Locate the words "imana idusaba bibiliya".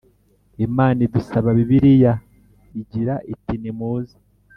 0.65-2.13